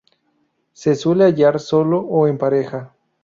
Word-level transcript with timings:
Se 0.73 0.95
suele 0.95 1.25
hallar 1.25 1.59
solo 1.59 1.99
o 1.99 2.27
en 2.27 2.39
pareja. 2.39 2.95